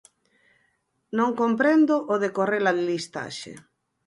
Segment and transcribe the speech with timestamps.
[1.17, 3.53] Non comprendo o de correr a listaxe.